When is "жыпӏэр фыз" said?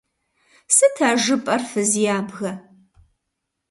1.23-1.91